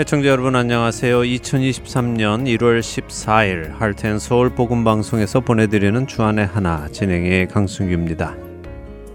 [0.00, 1.20] 애청자 여러분 안녕하세요.
[1.20, 8.34] 2023년 1월 14일 할텐 서울 복음 방송에서 보내드리는 주안의 하나 진행의 강승규입니다.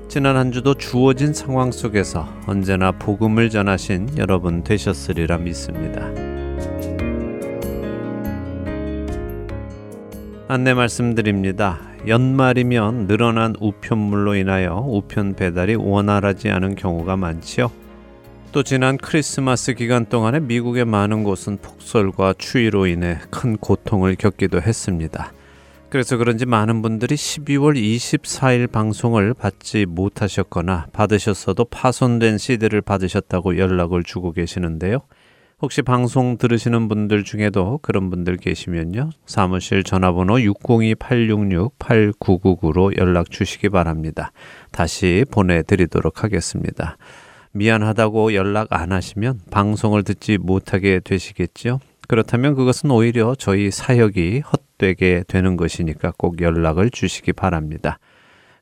[0.08, 6.06] 지난 한 주도 주어진 상황 속에서 언제나 복음을 전하신 여러분 되셨으리라 믿습니다.
[10.48, 11.80] 안내 말씀드립니다.
[12.08, 17.72] 연말이면 늘어난 우편물로 인하여 우편 배달이 원활하지 않은 경우가 많지요.
[18.56, 25.34] 또 지난 크리스마스 기간 동안에 미국의 많은 곳은 폭설과 추위로 인해 큰 고통을 겪기도 했습니다.
[25.90, 34.32] 그래서 그런지 많은 분들이 12월 24일 방송을 받지 못하셨거나 받으셨어도 파손된 CD를 받으셨다고 연락을 주고
[34.32, 35.00] 계시는데요.
[35.62, 39.10] 혹시 방송 들으시는 분들 중에도 그런 분들 계시면요.
[39.26, 44.32] 사무실 전화번호 602-866-8999로 연락 주시기 바랍니다.
[44.72, 46.96] 다시 보내드리도록 하겠습니다.
[47.56, 51.80] 미안하다고 연락 안 하시면 방송을 듣지 못하게 되시겠죠.
[52.08, 57.98] 그렇다면 그것은 오히려 저희 사역이 헛되게 되는 것이니까 꼭 연락을 주시기 바랍니다.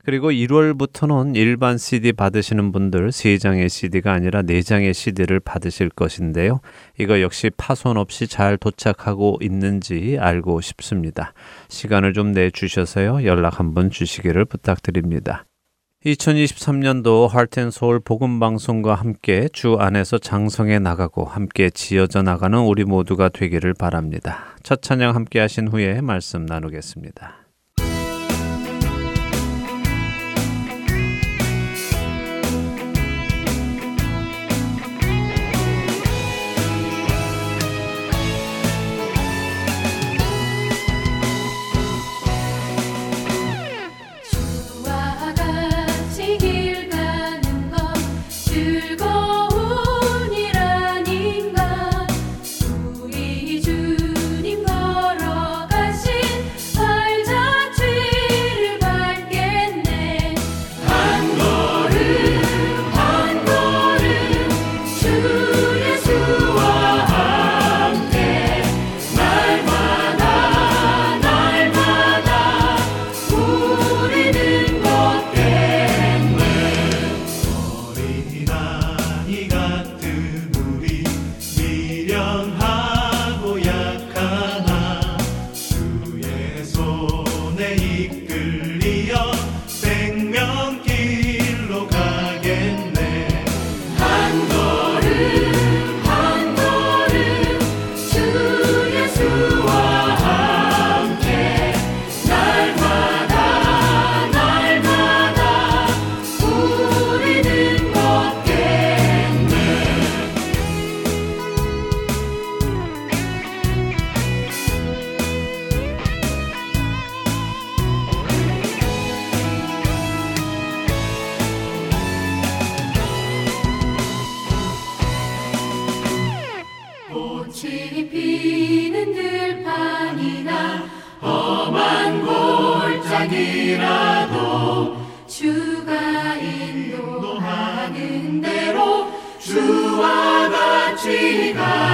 [0.06, 6.60] 그리고 1월부터는 일반 CD 받으시는 분들 3장의 CD가 아니라 4장의 CD를 받으실 것인데요.
[7.00, 11.34] 이거 역시 파손 없이 잘 도착하고 있는지 알고 싶습니다.
[11.70, 13.26] 시간을 좀 내주셔서요.
[13.26, 15.46] 연락 한번 주시기를 부탁드립니다.
[16.06, 24.44] 2023년도 할텐서울 복음방송과 함께 주 안에서 장성해 나가고 함께 지어져 나가는 우리 모두가 되기를 바랍니다.
[24.64, 27.43] 첫 찬양 함께 하신 후에 말씀 나누겠습니다.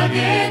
[0.09, 0.48] again.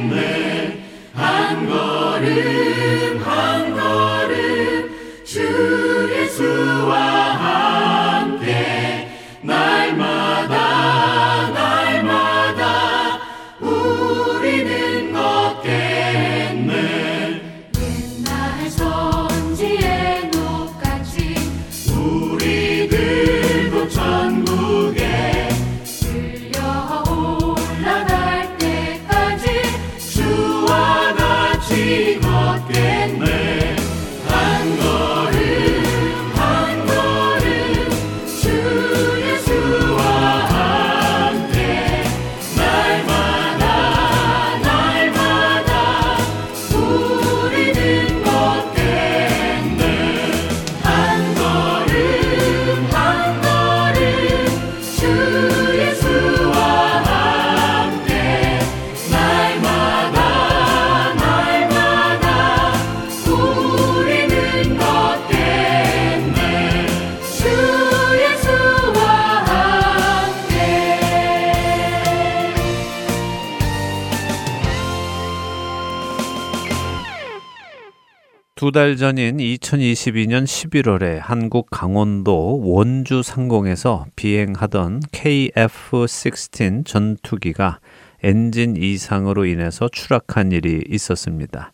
[78.68, 87.80] 두 달 전인 2022년 11월에 한국 강원도 원주 상공에서 비행하던 KF-16 전투기가
[88.22, 91.72] 엔진 이상으로 인해서 추락한 일이 있었습니다.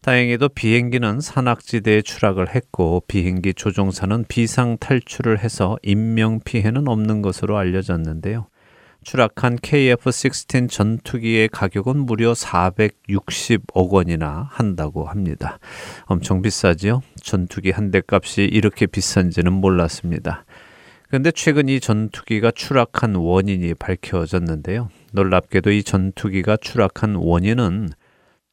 [0.00, 8.48] 다행히도 비행기는 산악지대에 추락을 했고 비행기 조종사는 비상 탈출을 해서 인명 피해는 없는 것으로 알려졌는데요.
[9.04, 15.58] 추락한 KF-16 전투기의 가격은 무려 460억 원이나 한다고 합니다.
[16.06, 17.02] 엄청 비싸지요?
[17.22, 20.44] 전투기 한 대 값이 이렇게 비싼지는 몰랐습니다.
[21.08, 24.88] 그런데 최근 이 전투기가 추락한 원인이 밝혀졌는데요.
[25.12, 27.90] 놀랍게도 이 전투기가 추락한 원인은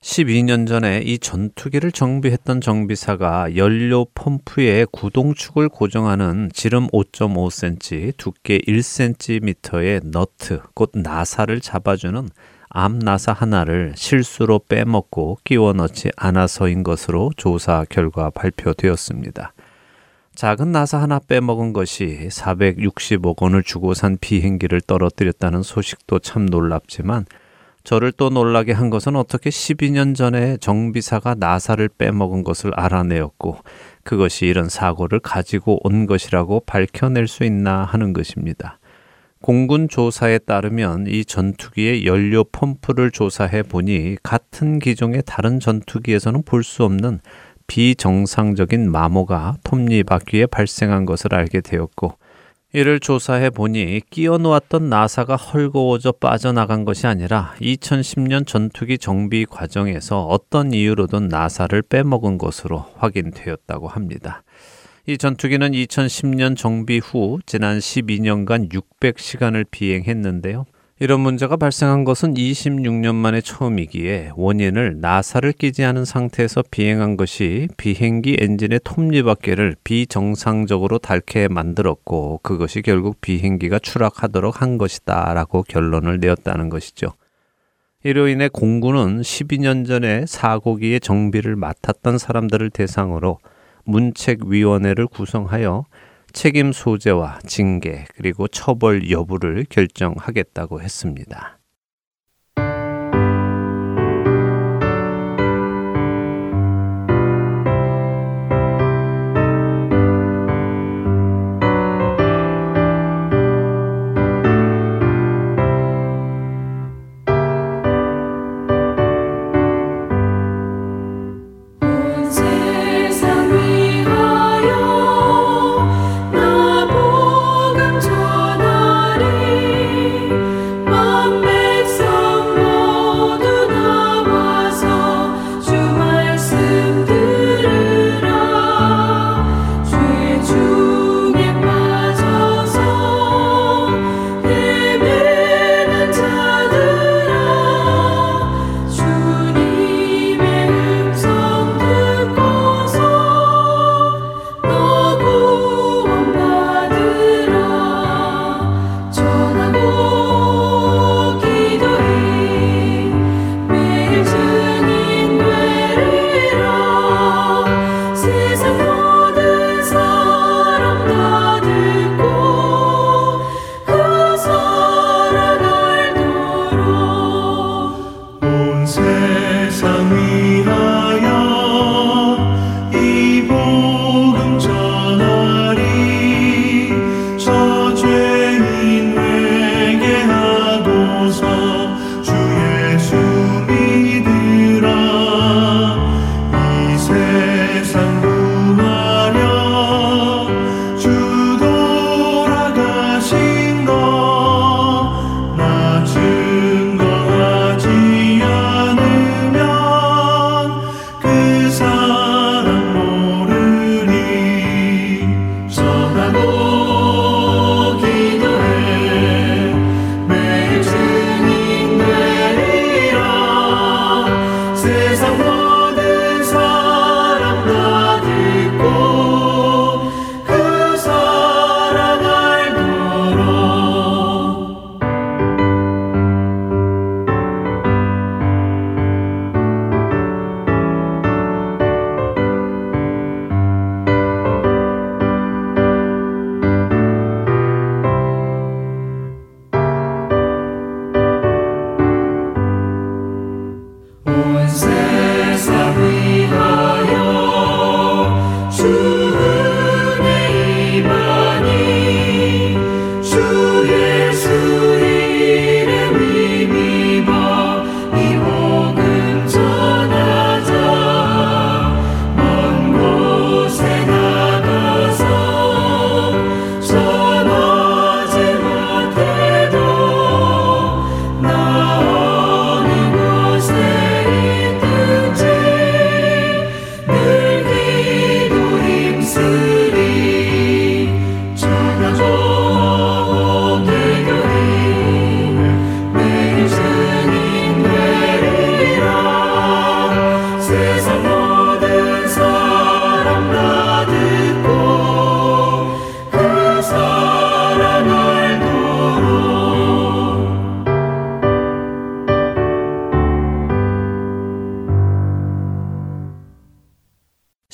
[0.01, 10.61] 12년 전에 이 전투기를 정비했던 정비사가 연료 펌프에 구동축을 고정하는 지름 5.5cm, 두께 1cm의 너트,
[10.73, 12.29] 곧 나사를 잡아주는
[12.69, 19.53] 암 나사 하나를 실수로 빼먹고 끼워 넣지 않아서인 것으로 조사 결과 발표되었습니다.
[20.33, 27.25] 작은 나사 하나 빼먹은 것이 460억 원을 주고 산 비행기를 떨어뜨렸다는 소식도 참 놀랍지만
[27.83, 33.57] 저를 또 놀라게 한 것은 어떻게 12년 전에 정비사가 나사를 빼먹은 것을 알아내었고
[34.03, 38.77] 그것이 이런 사고를 가지고 온 것이라고 밝혀낼 수 있나 하는 것입니다.
[39.41, 46.83] 공군 조사에 따르면 이 전투기의 연료 펌프를 조사해 보니 같은 기종의 다른 전투기에서는 볼 수
[46.83, 47.21] 없는
[47.65, 52.17] 비정상적인 마모가 톱니바퀴에 발생한 것을 알게 되었고
[52.73, 60.71] 이를 조사해 보니 끼어 놓았던 나사가 헐거워져 빠져나간 것이 아니라 2010년 전투기 정비 과정에서 어떤
[60.71, 64.43] 이유로든 나사를 빼먹은 것으로 확인되었다고 합니다.
[65.05, 70.65] 이 전투기는 2010년 정비 후 지난 12년간 600시간을 비행했는데요.
[71.01, 78.37] 이런 문제가 발생한 것은 26년 만에 처음이기에 원인을 나사를 끼지 않은 상태에서 비행한 것이 비행기
[78.39, 87.13] 엔진의 톱니바퀴를 비정상적으로 닳게 만들었고 그것이 결국 비행기가 추락하도록 한 것이다 라고 결론을 내었다는 것이죠.
[88.03, 93.39] 이로 인해 공군은 12년 전에 사고기의 정비를 맡았던 사람들을 대상으로
[93.85, 95.85] 문책위원회를 구성하여
[96.33, 101.60] 책임 소재와 징계 그리고 처벌 여부를 결정하겠다고 했습니다.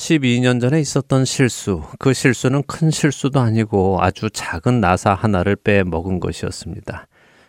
[0.07, 7.07] 12년 전에 있었던 실수, 그 실수는 큰 실수도 아니고 아주 작은 나사 하나를 빼먹은 것이었습니다.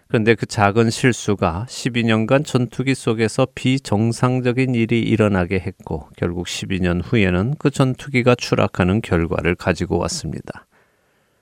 [0.08, 7.70] 그런데 그 작은 실수가 12년간 전투기 속에서 비정상적인 일이 일어나게 했고 결국 12년 후에는 그
[7.70, 10.66] 전투기가 추락하는 결과를 가지고 왔습니다.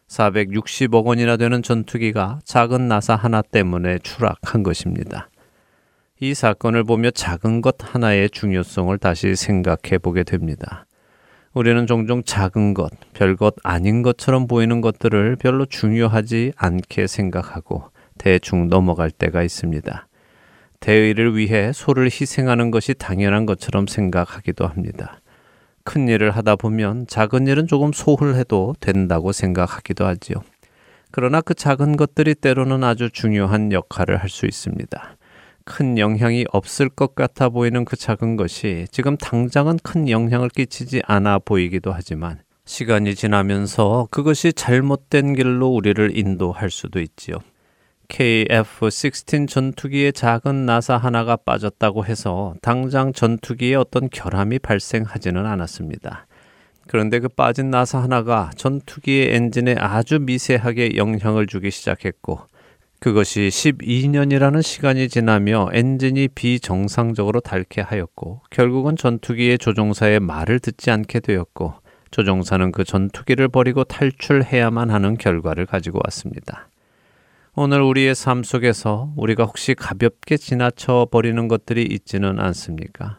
[0.09, 5.31] 460억 원이나 되는 전투기가 작은 나사 하나 때문에 추락한 것입니다.
[6.21, 10.86] 이 사건을 보며 작은 것 하나의 중요성을 다시 생각해 보게 됩니다.
[11.57, 17.85] 우리는 종종 작은 것, 별것 아닌 것처럼 보이는 것들을 별로 중요하지 않게 생각하고
[18.19, 20.07] 대충 넘어갈 때가 있습니다.
[20.81, 25.19] 대의를 위해 소를 희생하는 것이 당연한 것처럼 생각하기도 합니다.
[25.83, 30.43] 큰 일을 하다 보면 작은 일은 조금 소홀해도 된다고 생각하기도 하지요.
[31.11, 35.17] 그러나 그 작은 것들이 때로는 아주 중요한 역할을 할 수 있습니다.
[35.67, 41.41] 큰 영향이 없을 것 같아 보이는 그 작은 것이 지금 당장은 큰 영향을 끼치지 않아
[41.41, 47.39] 보이기도 하지만 시간이 지나면서 그것이 잘못된 길로 우리를 인도할 수도 있지요.
[48.09, 56.27] KF-16 전투기의 작은 나사 하나가 빠졌다고 해서 당장 전투기에 어떤 결함이 발생하지는 않았습니다.
[56.87, 62.39] 그런데 그 빠진 나사 하나가 전투기의 엔진에 아주 미세하게 영향을 주기 시작했고
[62.99, 71.75] 그것이 12년이라는 시간이 지나며 엔진이 비정상적으로 닳게 하였고 결국은 전투기의 조종사의 말을 듣지 않게 되었고
[72.11, 76.69] 조종사는 그 전투기를 버리고 탈출해야만 하는 결과를 가지고 왔습니다.
[77.55, 83.19] 오늘 우리의 삶 속에서 우리가 혹시 가볍게 지나쳐 버리는 것들이 있지는 않습니까?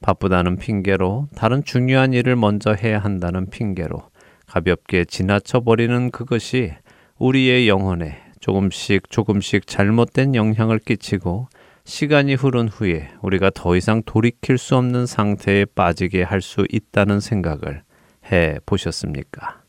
[0.00, 4.02] 바쁘다는 핑계로 다른 중요한 일을 먼저 해야 한다는 핑계로
[4.46, 6.72] 가볍게 지나쳐 버리는 그것이
[7.18, 11.48] 우리의 영혼에 조금씩 조금씩 잘못된 영향을 끼치고
[11.86, 17.84] 시간이 흐른 후에 우리가 더 이상 돌이킬 수 없는 상태에 빠지게 할 수 있다는 생각을
[18.30, 19.62] 해 보셨습니까?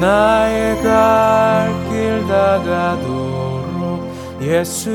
[0.00, 4.08] 나의 갈 길 다가도록
[4.40, 4.90] 예수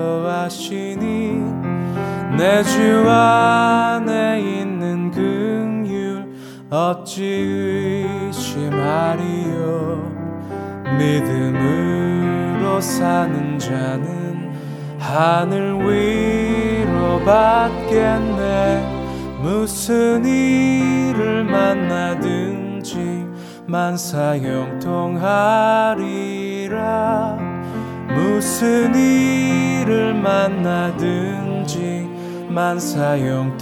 [0.00, 0.90] 인도하시니
[2.38, 6.24] 내 주 안에 있는 긍휼
[6.70, 7.24] 어찌
[8.32, 9.58] 의심하리요?
[10.98, 14.54] 믿음으로 사는 자는
[14.98, 18.98] 하늘 위로 받겠네.
[19.42, 23.26] 무슨 일을 만나든지
[23.70, 25.38] 만사 형통하리라.
[28.14, 32.08] 무슨 일을 만나든지
[32.48, 33.60] 만사 형통하리라.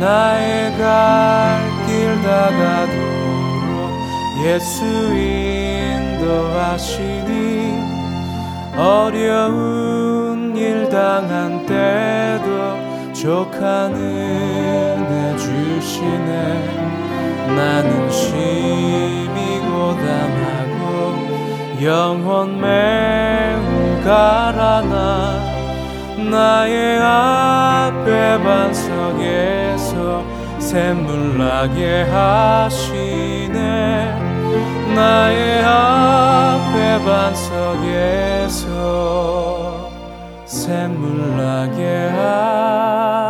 [0.00, 3.90] 나의 갈 길 다가도록
[4.44, 4.84] 예수
[6.26, 7.20] 인도하시니
[8.76, 12.39] 어려운 일 당한 때
[13.20, 16.32] 도 족한 은혜 주시네.
[17.54, 20.88] 나는 심히 고단하고
[21.84, 25.38] 영혼 매우 가라나.
[26.30, 30.24] 나의 앞에 반석에서
[30.58, 33.58] 샘물 나게 하시네.
[34.94, 38.80] 나의 앞에 반석에서
[40.70, 41.82] 샘물 나게
[42.14, 43.29] 하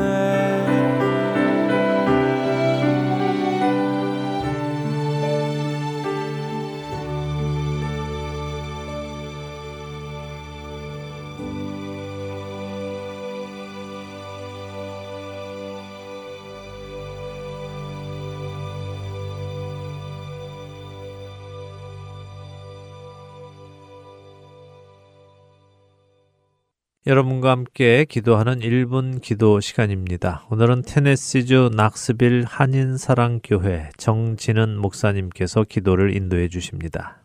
[27.11, 30.45] 여러분과 함께 기도하는 1분 기도 시간입니다.
[30.49, 37.21] 오늘은 테네시주 낙스빌 한인사랑교회 정진은 목사님께서 기도를 인도해 주십니다.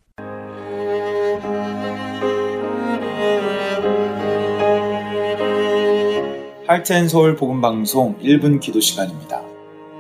[6.67, 9.41] 할텐 서울 복음 방송 1분 기도 시간입니다.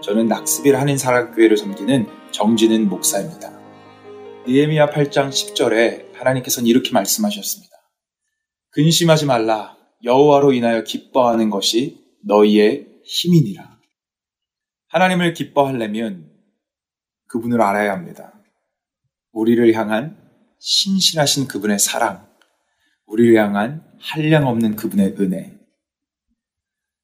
[0.02, 3.52] 저는 낙스빌 한인사랑교회를 섬기는 정진은 목사입니다.
[4.48, 7.76] 니에미야 8장 10절에 하나님께서는 이렇게 말씀하셨습니다.
[8.72, 9.75] 근심하지 말라.
[10.04, 13.78] 여호와로 인하여 기뻐하는 것이 너희의 힘이니라.
[14.88, 16.30] 하나님을 기뻐하려면
[17.28, 18.32] 그분을 알아야 합니다.
[19.32, 20.16] 우리를 향한
[20.58, 22.26] 신실하신 그분의 사랑,
[23.06, 25.56] 우리를 향한 한량없는 그분의 은혜,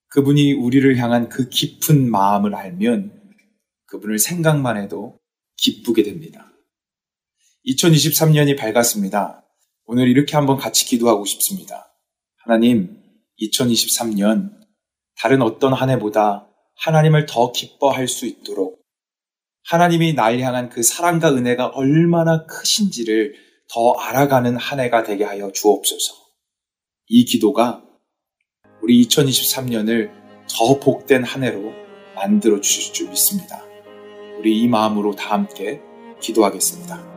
[0.09, 3.21] 그분이 우리를 향한 그 깊은 마음을 알면
[3.87, 5.19] 그분을 생각만 해도
[5.57, 6.53] 기쁘게 됩니다.
[7.67, 9.45] 2023년이 밝았습니다.
[9.85, 11.92] 오늘 이렇게 한번 같이 기도하고 싶습니다.
[12.45, 13.01] 하나님,
[13.41, 14.51] 2023년
[15.21, 18.83] 다른 어떤 한 해보다 하나님을 더 기뻐할 수 있도록
[19.69, 23.35] 하나님이 날 향한 그 사랑과 은혜가 얼마나 크신지를
[23.73, 26.15] 더 알아가는 한 해가 되게 하여 주옵소서.
[27.07, 27.85] 이 기도가
[28.83, 30.11] 우리 2023년을
[30.51, 31.73] 더 복된 한 해로
[32.17, 33.63] 만들어 주실 줄 믿습니다.
[34.39, 35.81] 우리 이 마음으로 다 함께
[36.21, 37.12] 기도하겠습니다.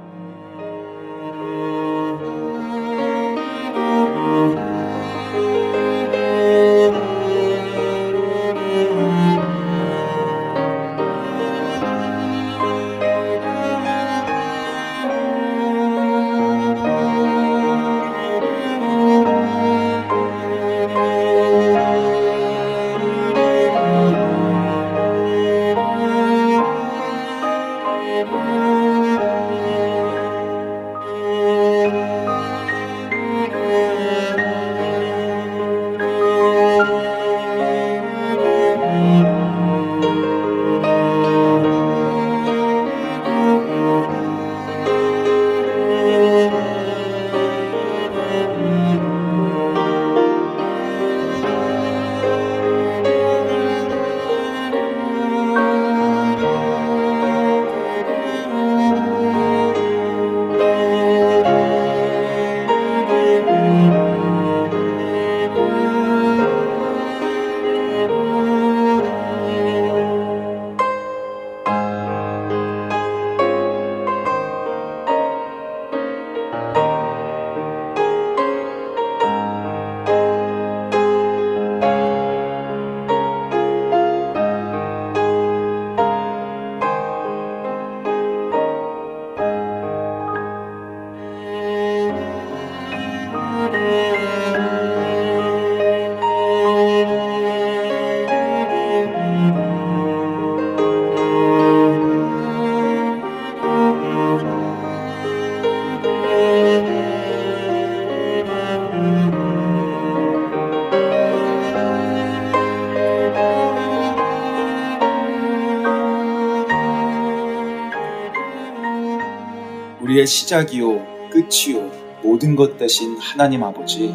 [120.16, 124.14] 우리의 시작이요, 끝이요, 모든 것 대신 하나님 아버지.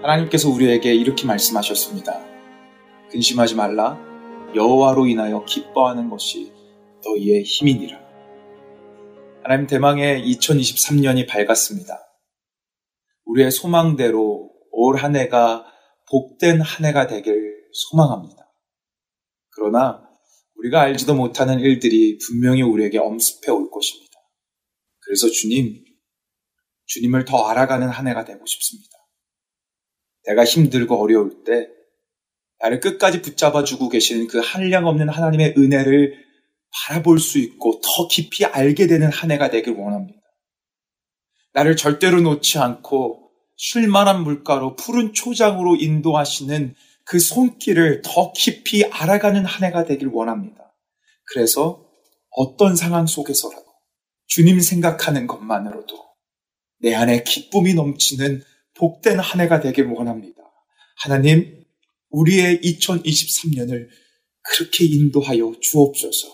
[0.00, 2.24] 하나님께서 우리에게 이렇게 말씀하셨습니다.
[3.10, 4.00] 근심하지 말라.
[4.54, 6.50] 여호와로 인하여 기뻐하는 것이
[7.04, 8.00] 너희의 힘이니라.
[9.42, 11.98] 하나님 대망의 2023년이 밝았습니다.
[13.26, 15.66] 우리의 소망대로 올 한 해가
[16.10, 18.50] 복된 한 해가 되길 소망합니다.
[19.50, 20.08] 그러나
[20.56, 24.05] 우리가 알지도 못하는 일들이 분명히 우리에게 엄습해 올 것입니다.
[25.06, 25.84] 그래서 주님,
[26.86, 28.90] 주님을 더 알아가는 한 해가 되고 싶습니다.
[30.24, 31.68] 내가 힘들고 어려울 때
[32.58, 36.26] 나를 끝까지 붙잡아 주고 계시는 그 한량 없는 하나님의 은혜를
[36.72, 40.20] 바라볼 수 있고 더 깊이 알게 되는 한 해가 되길 원합니다.
[41.52, 49.64] 나를 절대로 놓지 않고 쉴만한 물가로 푸른 초장으로 인도하시는 그 손길을 더 깊이 알아가는 한
[49.64, 50.74] 해가 되길 원합니다.
[51.32, 51.86] 그래서
[52.30, 53.65] 어떤 상황 속에서라도
[54.26, 56.04] 주님 생각하는 것만으로도
[56.80, 58.42] 내 안에 기쁨이 넘치는
[58.74, 60.42] 복된 한 해가 되길 원합니다.
[60.98, 61.64] 하나님,
[62.10, 63.88] 우리의 2023년을
[64.42, 66.28] 그렇게 인도하여 주옵소서.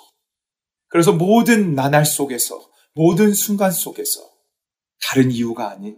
[0.89, 4.21] 그래서 모든 나날 속에서, 모든 순간 속에서
[5.01, 5.97] 다른 이유가 아닌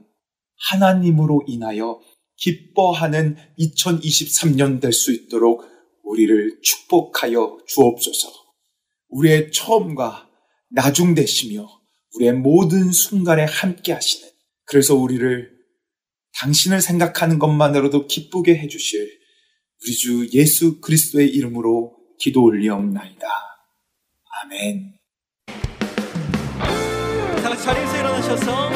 [0.71, 2.01] 하나님으로 인하여
[2.37, 5.65] 기뻐하는 2023년 될 수 있도록
[6.03, 8.29] 우리를 축복하여 주옵소서.
[9.09, 10.29] 우리의 처음과
[10.71, 11.69] 나중 되시며
[12.15, 14.29] 우리의 모든 순간에 함께 하시는
[14.65, 15.53] 그래서 우리를
[16.41, 19.09] 당신을 생각하는 것만으로도 기쁘게 해주실
[19.83, 23.27] 우리 주 예수 그리스도의 이름으로 기도 올리옵나이다.
[24.43, 24.95] 아멘.
[27.43, 28.71] 다 자리에서 일어나셔서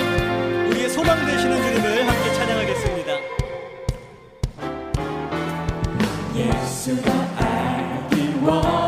[0.69, 3.19] 우리의 소망 되시는 주님을 함께 찬양하겠습니다.
[6.37, 8.88] 예수가 알기 원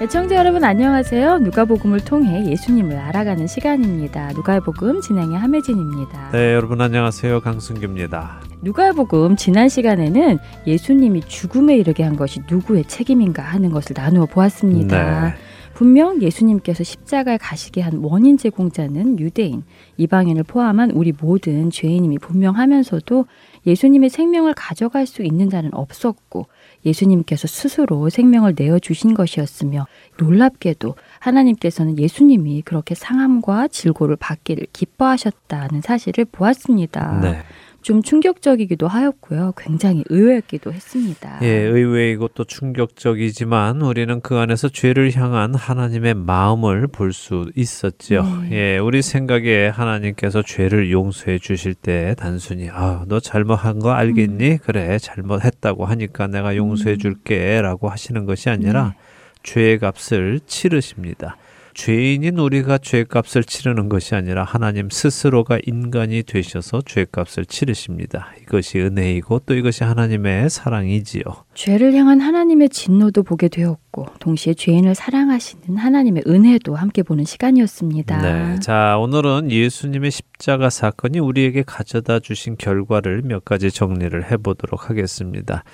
[0.00, 1.40] 애청자 여러분 안녕하세요.
[1.40, 4.32] 누가복음을 통해 예수님을 알아가는 시간입니다.
[4.32, 6.30] 누가복음 진행의 함혜진입니다.
[6.32, 7.42] 네, 여러분 안녕하세요.
[7.42, 8.40] 강승규입니다.
[8.62, 15.26] 누가복음 지난 시간에는 예수님이 죽음에 이르게 한 것이 누구의 책임인가 하는 것을 나누어 보았습니다.
[15.26, 15.34] 네.
[15.74, 19.64] 분명 예수님께서 십자가에 가시게 한 원인 제공자는 유대인,
[19.98, 23.26] 이방인을 포함한 우리 모든 죄인임이 분명하면서도
[23.66, 26.46] 예수님의 생명을 가져갈 수 있는 자는 없었고
[26.84, 29.86] 예수님께서 스스로 생명을 내어 주신 것이었으며
[30.18, 37.20] 놀랍게도 하나님께서는 예수님이 그렇게 상함과 질고를 받기를 기뻐하셨다는 사실을 보았습니다.
[37.20, 37.42] 네.
[37.90, 39.52] 좀 충격적이기도 하였고요.
[39.58, 41.40] 굉장히 의외였기도 했습니다.
[41.42, 48.22] 예, 의외이고 또 충격적이지만 우리는 그 안에서 죄를 향한 하나님의 마음을 볼 수 있었죠.
[48.48, 48.50] 네.
[48.52, 54.58] 예, 우리 생각에 하나님께서 죄를 용서해 주실 때 단순히 아, 너 잘못한 거 알겠니?
[54.58, 58.94] 그래, 잘못했다고 하니까 내가 용서해 줄게라고 하시는 것이 아니라
[59.42, 61.36] 죄의 값을 치르십니다.
[61.80, 68.34] 죄인인 우리가 죄값을 치르는 것이 아니라 하나님 스스로가 인간이 되셔서 죄값을 치르십니다.
[68.42, 71.22] 이것이 은혜이고 또 이것이 하나님의 사랑이지요.
[71.54, 78.20] 죄를 향한 하나님의 진노도 보게 되었고 동시에 죄인을 사랑하시는 하나님의 은혜도 함께 보는 시간이었습니다.
[78.20, 78.60] 네.
[78.60, 85.64] 자, 오늘은 예수님의 십자가 사건이 우리에게 가져다 주신 결과를 몇 가지 정리를 해 보도록 하겠습니다.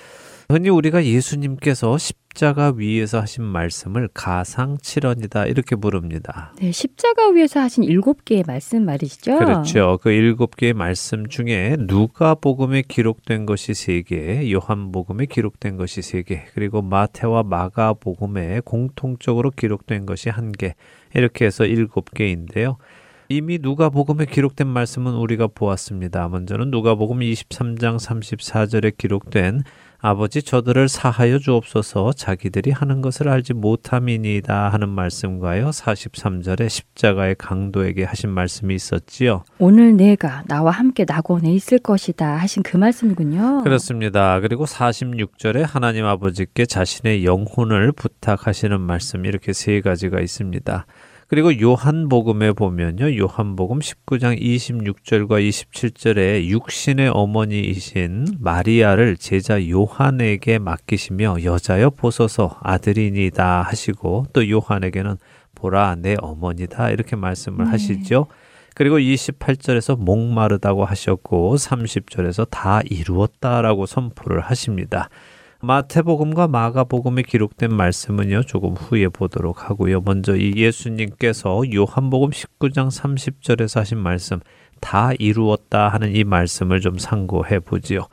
[0.49, 6.53] 흔히 우리가 예수님께서 십자가 위에서 하신 말씀을 가상칠언이다 이렇게 부릅니다.
[6.61, 9.39] 네, 십자가 위에서 하신 일곱 개의 말씀 말이시죠?
[9.39, 9.99] 그렇죠.
[10.01, 16.45] 그 일곱 개의 말씀 중에 누가복음에 기록된 것이 세 개, 요한복음에 기록된 것이 세 개,
[16.53, 20.75] 그리고 마태와 마가복음에 공통적으로 기록된 것이 한 개,
[21.13, 22.77] 이렇게 해서 일곱 개인데요.
[23.27, 26.29] 이미 누가복음에 기록된 말씀은 우리가 보았습니다.
[26.29, 29.63] 먼저는 누가복음 23장 34절에 기록된
[29.99, 35.71] 아버지 저들을 사하여 주옵소서 자기들이 하는 것을 알지 못함이니이다 하는 말씀과요.
[35.71, 39.43] 43절에 십자가의 강도에게 하신 말씀이 있었지요.
[39.57, 43.63] 오늘 내가 나와 함께 낙원에 있을 것이다 하신 그 말씀이군요.
[43.63, 44.39] 그렇습니다.
[44.39, 50.85] 그리고 46절에 하나님 아버지께 자신의 영혼을 부탁하시는 말씀 이렇게 세 가지가 있습니다.
[51.27, 53.17] 그리고 요한복음에 보면요.
[53.17, 64.49] 요한복음 19장 26절과 27절에 육신의 어머니이신 마리아를 제자 요한에게 맡기시며 여자여 보소서 아들이니다 하시고 또
[64.49, 65.17] 요한에게는
[65.53, 67.71] 보라 내 어머니다 이렇게 말씀을 네.
[67.71, 68.27] 하시죠.
[68.73, 75.09] 그리고 28절에서 목마르다고 하셨고 30절에서 다 이루었다라고 선포를 하십니다.
[75.61, 80.01] 마태복음과 마가복음에 기록된 말씀은요, 조금 후에 보도록 하고요.
[80.01, 84.39] 먼저 이 예수님께서 요한복음 19장 30절에서 하신 말씀,
[84.79, 88.07] 다 이루었다 하는 이 말씀을 좀 상고해 보지요.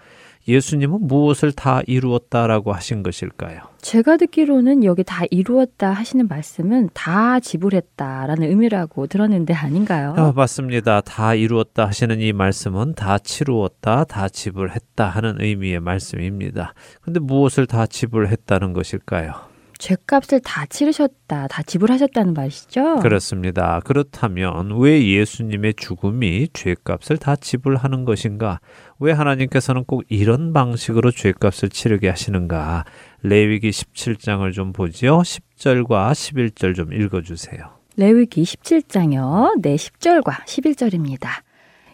[0.47, 3.61] 예수님은 무엇을 다 이루었다라고 하신 것일까요?
[3.81, 10.15] 제가 듣기로는 여기 다 이루었다 하시는 말씀은 다 지불했다라는 의미라고 들었는데 아닌가요?
[10.17, 11.01] 아, 맞습니다.
[11.03, 16.75] 다 이루었다 하시는 이 말씀은 다 치루었다, 다 지불했다 하는 의미의 말씀입니다.
[17.01, 19.54] 근데 무엇을 다 지불했다는 것일까요?
[19.85, 23.01] 죄값을 다 치르셨다, 다 지불하셨다는 말이시죠?
[23.01, 23.83] 그렇습니다.
[23.85, 28.61] 그렇다면 왜 예수님의 죽음이 죄값을 다 지불하는 것인가?
[28.99, 32.87] 왜 하나님께서는 꼭 이런 방식으로 죄값을 치르게 하시는가?
[33.23, 35.19] 레위기 17장을 좀 보지요.
[35.19, 37.69] 10절과 11절 좀 읽어 주세요.
[37.99, 39.61] 레위기 17장요.
[39.61, 41.29] 네, 10절과 11절입니다.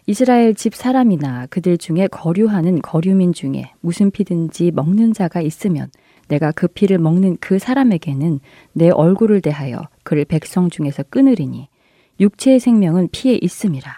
[0.07, 5.89] 이스라엘 집 사람이나 그들 중에 거류하는 거류민 중에 무슨 피든지 먹는 자가 있으면
[6.31, 8.39] 내가 그 피를 먹는 그 사람에게는
[8.71, 11.67] 내 얼굴을 대하여 그를 백성 중에서 끊으리니
[12.21, 13.91] 육체의 생명은 피에 있음이라.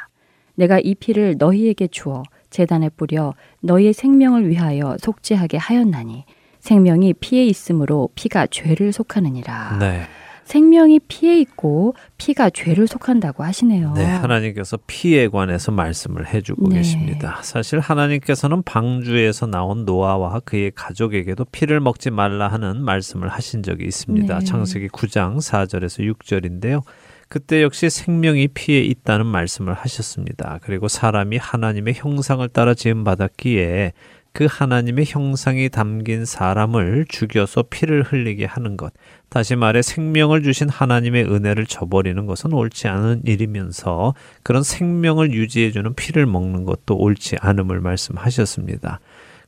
[0.56, 6.26] 내가 이 피를 너희에게 주어 재단에 뿌려 너희의 생명을 위하여 속죄하게 하였나니
[6.60, 9.78] 생명이 피에 있으므로 피가 죄를 속하느니라.
[9.80, 10.02] 네.
[10.46, 13.94] 생명이 피에 있고 피가 죄를 속한다고 하시네요.
[13.94, 16.78] 네, 하나님께서 피에 관해서 말씀을 해주고 네.
[16.78, 17.40] 계십니다.
[17.42, 24.40] 사실 하나님께서는 방주에서 나온 노아와 그의 가족에게도 피를 먹지 말라 하는 말씀을 하신 적이 있습니다.
[24.40, 24.46] 네.
[24.46, 26.84] 창세기 9장 4절에서 6절인데요.
[27.30, 30.60] 그때 역시 생명이 피에 있다는 말씀을 하셨습니다.
[30.62, 33.94] 그리고 사람이 하나님의 형상을 따라 지음 받았기에
[34.34, 38.92] 그 하나님의 형상이 담긴 사람을 죽여서 피를 흘리게 하는 것.
[39.30, 46.26] 다시 말해 생명을 주신 하나님의 은혜를 저버리는 것은 옳지 않은 일이면서 그런 생명을 유지해주는 피를
[46.26, 49.00] 먹는 것도 옳지 않음을 말씀하셨습니다.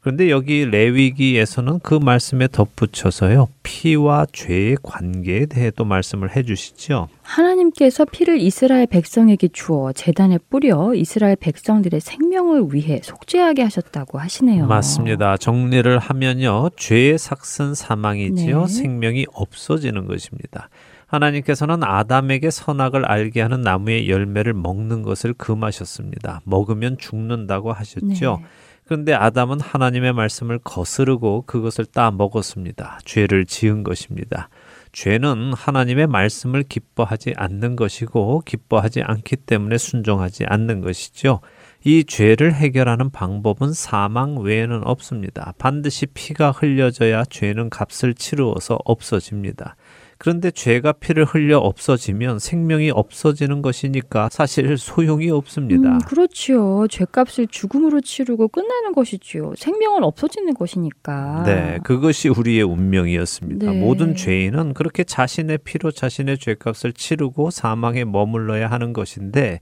[0.06, 3.48] 그런데 여기 레위기에서는 그 말씀에 덧붙여서요.
[3.64, 7.08] 피와 죄의 관계에 대해 또 말씀을 해 주시죠.
[7.24, 14.68] 하나님께서 피를 이스라엘 백성에게 주어 재단에 뿌려 이스라엘 백성들의 생명을 위해 속죄하게 하셨다고 하시네요.
[14.68, 15.38] 맞습니다.
[15.38, 16.70] 정리를 하면요.
[16.78, 18.62] 죄의 삭슨 사망이지요.
[18.62, 18.68] 네.
[18.68, 20.70] 생명이 없어지는 것입니다.
[21.08, 26.42] 하나님께서는 아담에게 선악을 알게 하는 나무의 열매를 먹는 것을 금하셨습니다.
[26.44, 28.40] 먹으면 죽는다고 하셨죠.
[28.40, 28.46] 네.
[28.86, 33.00] 그런데 아담은 하나님의 말씀을 거스르고 그것을 따 먹었습니다.
[33.04, 34.50] 죄를 지은 것입니다.
[34.92, 41.42] 죄는 하나님의 말씀을 기뻐하지 않는 것이고 기뻐하지 않기 때문에 순종하지 않는 것이죠.
[41.84, 45.54] 이 죄를 해결하는 방법은 사망 외에는 없습니다.
[45.58, 49.76] 반드시 피가 흘려져야 죄는 값을 치루어서 없어집니다.
[50.18, 55.90] 그런데 죄가 피를 흘려 없어지면 생명이 없어지는 것이니까 사실 소용이 없습니다.
[55.90, 56.88] 음, 그렇지요.
[56.90, 59.54] 죄값을 죽음으로 치르고 끝나는 것이지요.
[59.58, 61.44] 생명은 없어지는 것이니까.
[61.46, 63.72] 네, 그것이 우리의 운명이었습니다.
[63.72, 63.80] 네.
[63.80, 69.60] 모든 죄인은 그렇게 자신의 피로 자신의 죄값을 치르고 사망에 머물러야 하는 것인데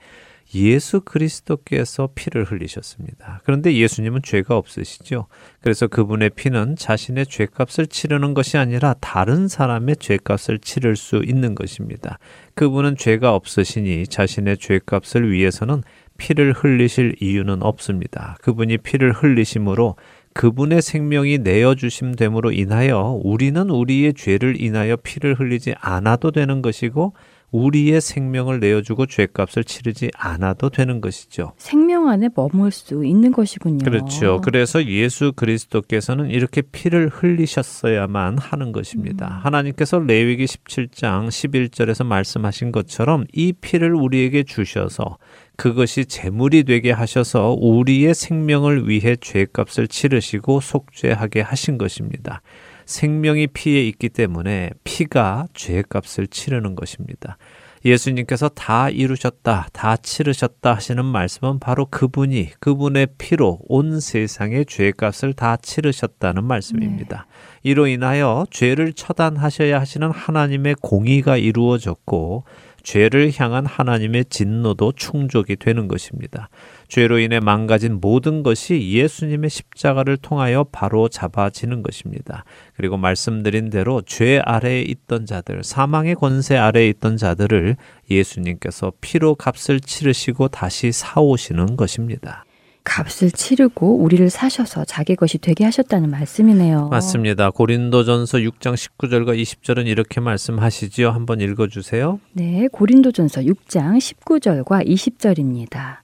[0.56, 3.42] 예수 그리스도께서 피를 흘리셨습니다.
[3.44, 5.28] 그런데 예수님은 죄가 없으시죠.
[5.62, 12.20] 그래서 그분의 피는 자신의 죄값을 치르는 것이 아니라 다른 사람의 죄값을 치를 수 있는 것입니다.
[12.56, 15.84] 그분은 죄가 없으시니 자신의 죄값을 위해서는
[16.18, 18.38] 피를 흘리실 이유는 없습니다.
[18.42, 19.96] 그분이 피를 흘리심으로
[20.34, 27.14] 그분의 생명이 내어 주심 됨으로 인하여 우리는 우리의 죄를 인하여 피를 흘리지 않아도 되는 것이고
[27.54, 31.54] 우리의 생명을 내어주고 죄값을 치르지 않아도 되는 것이죠.
[31.58, 33.86] 생명 안에 머물 수 있는 것이군요.
[33.86, 34.42] 그렇죠.
[34.44, 39.28] 그래서 예수 그리스도께서는 이렇게 피를 흘리셨어야만 하는 것입니다.
[39.28, 39.46] 음.
[39.46, 45.18] 하나님께서 레위기 17장 11절에서 말씀하신 것처럼 이 피를 우리에게 주셔서
[45.56, 52.42] 그것이 제물이 되게 하셔서 우리의 생명을 위해 죄값을 치르시고 속죄하게 하신 것입니다.
[52.86, 57.38] 생명이 피에 있기 때문에 피가 죄값을 치르는 것입니다.
[57.86, 65.58] 예수님께서 다 이루셨다, 다 치르셨다 하시는 말씀은 바로 그분이 그분의 피로 온 세상의 죄값을 다
[65.58, 67.28] 치르셨다는 말씀입니다.
[67.62, 72.46] 이로 인하여 죄를 처단하셔야 하시는 하나님의 공의가 이루어졌고
[72.84, 76.50] 죄를 향한 하나님의 진노도 충족이 되는 것입니다.
[76.88, 82.44] 죄로 인해 망가진 모든 것이 예수님의 십자가를 통하여 바로 잡아지는 것입니다.
[82.76, 87.78] 그리고 말씀드린 대로 죄 아래에 있던 자들, 사망의 권세 아래에 있던 자들을
[88.12, 92.46] 예수님께서 피로 값을 치르시고 다시 사오시는 것입니다.
[92.84, 96.90] 값을 치르고 우리를 사셔서 자기 것이 되게 하셨다는 말씀이네요.
[96.90, 97.50] 맞습니다.
[97.52, 101.10] 고린도전서 6장 19절과 20절은 이렇게 말씀하시지요.
[101.10, 102.20] 한번 읽어 주세요.
[102.34, 106.04] 네, 고린도전서 6장 19절과 20절입니다.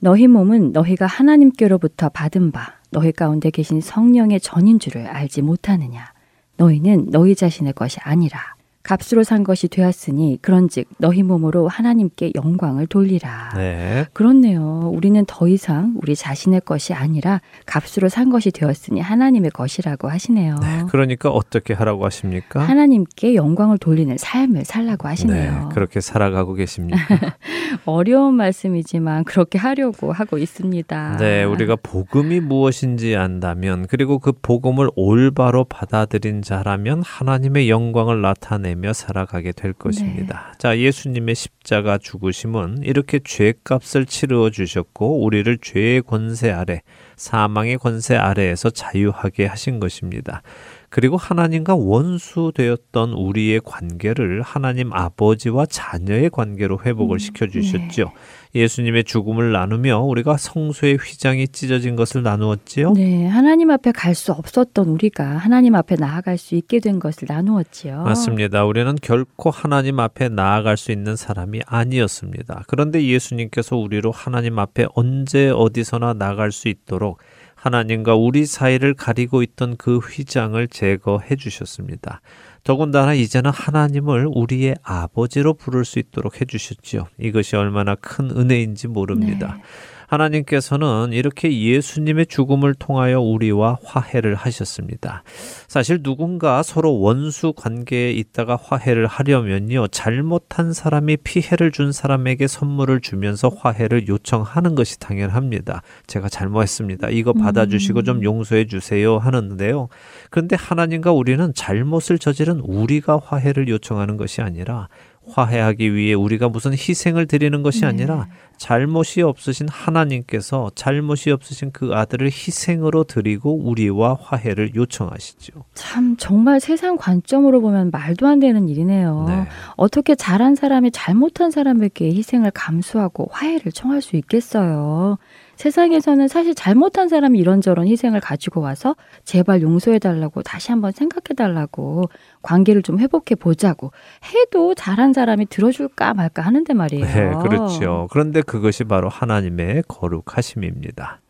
[0.00, 6.12] 너희 몸은 너희가 하나님께로부터 받은 바 너희 가운데 계신 성령의 전인 줄을 알지 못하느냐
[6.56, 13.52] 너희는 너희 자신의 것이 아니라 값으로 산 것이 되었으니 그런즉 너희 몸으로 하나님께 영광을 돌리라.
[13.54, 14.06] 네.
[14.12, 14.90] 그렇네요.
[14.94, 20.56] 우리는 더 이상 우리 자신의 것이 아니라 값으로 산 것이 되었으니 하나님의 것이라고 하시네요.
[20.90, 22.60] 그러니까 어떻게 하라고 하십니까?
[22.60, 25.52] 하나님께 영광을 돌리는 삶을 살라고 하시네요.
[25.52, 26.96] 네, 그렇게 살아가고 계십니까?
[27.84, 31.18] 어려운 말씀이지만 그렇게 하려고 하고 있습니다.
[31.18, 38.92] 네, 우리가 복음이 무엇인지 안다면 그리고 그 복음을 올바로 받아들인 자라면 하나님의 영광을 나타내 며
[38.92, 40.54] 살아가게 될 것입니다.
[40.58, 46.82] 자, 예수님의 십자가 죽으심은 이렇게 죄값을 치루어 주셨고 우리를 죄의 권세 아래
[47.16, 50.42] 사망의 권세 아래에서 자유하게 하신 것입니다.
[50.90, 58.10] 그리고 하나님과 원수 되었던 우리의 관계를 하나님 아버지와 자녀의 관계로 회복을 시켜 주셨죠.
[58.56, 62.94] 예수님의 죽음을 나누며 우리가 성소의 휘장이 찢어진 것을 나누었지요.
[62.94, 68.02] 네, 하나님 앞에 갈 수 없었던 우리가 하나님 앞에 나아갈 수 있게 된 것을 나누었지요.
[68.02, 68.64] 맞습니다.
[68.64, 72.64] 우리는 결코 하나님 앞에 나아갈 수 있는 사람이 아니었습니다.
[72.66, 77.20] 그런데 예수님께서 우리로 하나님 앞에 언제 어디서나 나갈 수 있도록
[77.60, 82.22] 하나님과 우리 사이를 가리고 있던 그 휘장을 제거해 주셨습니다.
[82.64, 87.06] 더군다나 이제는 하나님을 우리의 아버지로 부를 수 있도록 해 주셨지요.
[87.18, 89.56] 이것이 얼마나 큰 은혜인지 모릅니다.
[89.56, 89.62] 네.
[90.10, 95.22] 하나님께서는 이렇게 예수님의 죽음을 통하여 우리와 화해를 하셨습니다.
[95.68, 99.86] 사실 누군가 서로 원수 관계에 있다가 화해를 하려면요.
[99.88, 105.82] 잘못한 사람이 피해를 준 사람에게 선물을 주면서 화해를 요청하는 것이 당연합니다.
[106.08, 107.10] 제가 잘못했습니다.
[107.10, 109.88] 이거 받아주시고 좀 용서해 주세요 하는데요.
[110.30, 114.88] 그런데 하나님과 우리는 잘못을 저지른 우리가 화해를 요청하는 것이 아니라
[115.28, 117.86] 화해하기 위해 우리가 무슨 희생을 드리는 것이 네.
[117.86, 125.64] 아니라 잘못이 없으신 하나님께서 잘못이 없으신 그 아들을 희생으로 드리고 우리와 화해를 요청하시죠.
[125.74, 129.24] 참 정말 세상 관점으로 보면 말도 안 되는 일이네요.
[129.28, 129.46] 네.
[129.76, 135.18] 어떻게 잘한 사람이 잘못한 사람에게 희생을 감수하고 화해를 청할 수 있겠어요.
[135.60, 142.04] 세상에서는 사실 잘못한 사람이 이런저런 희생을 가지고 와서 제발 용서해달라고 다시 한번 생각해달라고
[142.40, 143.92] 관계를 좀 회복해 보자고
[144.32, 147.04] 해도 잘한 사람이 들어줄까 말까 하는데 말이에요.
[147.04, 148.08] 네, 그렇죠.
[148.10, 151.20] 그런데 그것이 바로 하나님의 거룩하심입니다.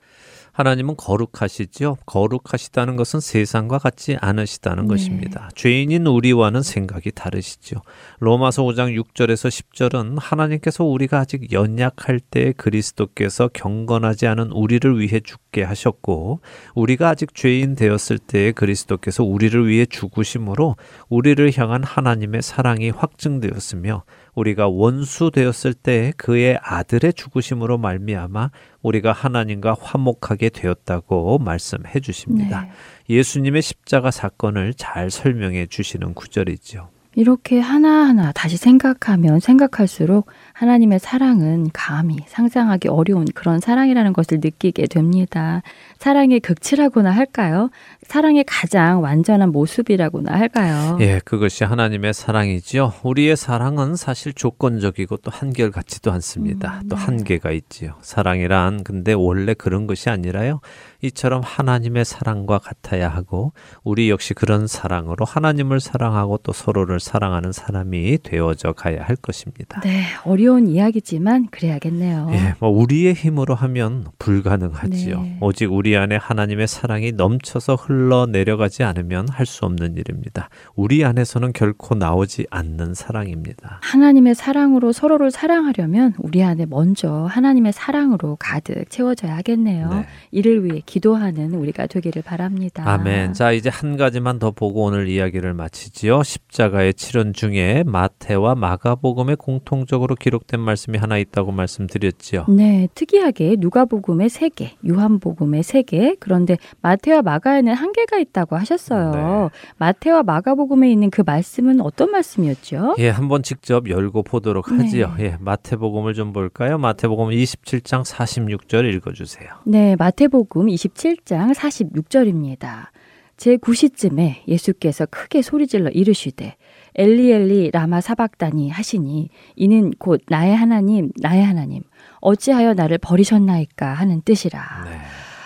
[0.60, 1.96] 하나님은 거룩하시죠.
[2.04, 4.88] 거룩하시다는 것은 세상과 같지 않으시다는 네.
[4.88, 5.48] 것입니다.
[5.54, 7.80] 죄인인 우리와는 생각이 다르시죠.
[8.18, 15.62] 로마서 5장 6절에서 10절은 하나님께서 우리가 아직 연약할 때 그리스도께서 경건하지 않은 우리를 위해 죽게
[15.62, 16.40] 하셨고
[16.74, 20.76] 우리가 아직 죄인 되었을 때 그리스도께서 우리를 위해 죽으심으로
[21.08, 24.04] 우리를 향한 하나님의 사랑이 확증되었으며
[24.34, 28.50] 우리가 원수 되었을 때 그의 아들의 죽으심으로 말미암아
[28.82, 32.62] 우리가 하나님과 화목하게 되었다고 말씀해 주십니다.
[32.62, 32.70] 네.
[33.08, 36.90] 예수님의 십자가 사건을 잘 설명해 주시는 구절이죠.
[37.16, 45.62] 이렇게 하나하나 다시 생각하면 생각할수록 하나님의 사랑은 감히 상상하기 어려운 그런 사랑이라는 것을 느끼게 됩니다.
[45.98, 47.70] 사랑의 극치라고나 할까요?
[48.02, 50.98] 사랑의 가장 완전한 모습이라고나 할까요?
[51.00, 52.94] 예, 그것이 하나님의 사랑이지요.
[53.02, 56.80] 우리의 사랑은 사실 조건적이고 또 한결같지도 않습니다.
[56.82, 57.02] 음, 또 네.
[57.02, 57.94] 한계가 있지요.
[58.02, 60.60] 사랑이란 근데 원래 그런 것이 아니라요.
[61.02, 63.52] 이처럼 하나님의 사랑과 같아야 하고
[63.84, 69.80] 우리 역시 그런 사랑으로 하나님을 사랑하고 또 서로를 사랑하는 사람이 되어져 가야 할 것입니다.
[69.82, 72.28] 네, 어려운 이야기지만 그래야겠네요.
[72.32, 75.20] 예, 뭐 우리의 힘으로 하면 불가능하지요.
[75.22, 75.38] 네.
[75.40, 80.48] 오직 우리 안에 하나님의 사랑이 넘쳐서 흘러 내려가지 않으면 할 수 없는 일입니다.
[80.76, 83.80] 우리 안에서는 결코 나오지 않는 사랑입니다.
[83.82, 89.88] 하나님의 사랑으로 서로를 사랑하려면 우리 안에 먼저 하나님의 사랑으로 가득 채워져야 하겠네요.
[89.92, 90.06] 네.
[90.30, 92.82] 이를 위해 기도하는 우리가 되기를 바랍니다.
[92.84, 93.32] 아멘.
[93.32, 96.24] 자, 이제 한 가지만 더 보고 오늘 이야기를 마치지요.
[96.24, 102.46] 십자가의 치른 중에 마태와 마가복음에 공통적으로 기록된 말씀이 하나 있다고 말씀드렸지요.
[102.48, 109.12] 네, 특이하게 누가복음의 세 개, 요한복음의 세 개, 그런데 마태와 마가에는 한계가 있다고 하셨어요.
[109.12, 109.58] 네.
[109.78, 112.96] 마태와 마가복음에 있는 그 말씀은 어떤 말씀이었죠?
[112.98, 115.14] 예, 한번 직접 열고 보도록 하지요.
[115.18, 115.24] 네.
[115.24, 116.78] 예, 마태복음을 좀 볼까요?
[116.78, 119.50] 마태복음 27장 46절 읽어 주세요.
[119.64, 122.88] 네, 마태복음 27장 46절입니다.
[123.36, 126.56] 제 9시쯤에 예수께서 크게 소리질러 이르시되
[126.94, 131.82] 엘리 엘리 라마 사박다니 하시니 이는 곧 나의 하나님 나의 하나님
[132.20, 134.84] 어찌하여 나를 버리셨나이까 하는 뜻이라.
[134.84, 134.98] 네.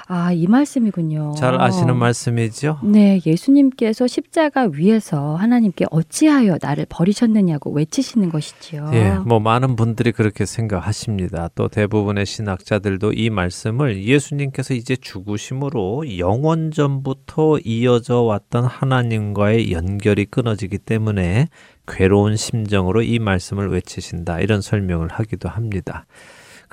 [0.06, 1.34] 아, 이 말씀이군요.
[1.36, 2.80] 잘 아시는 말씀이죠?
[2.82, 8.90] 네, 예수님께서 십자가 위에서 하나님께 어찌하여 나를 버리셨느냐고 외치시는 것이지요.
[8.92, 11.48] 예, 뭐 많은 분들이 그렇게 생각하십니다.
[11.54, 20.78] 또 대부분의 신학자들도 이 말씀을 예수님께서 이제 죽으심으로 영원 전부터 이어져 왔던 하나님과의 연결이 끊어지기
[20.78, 21.48] 때문에
[21.86, 24.40] 괴로운 심정으로 이 말씀을 외치신다.
[24.40, 26.06] 이런 설명을 하기도 합니다.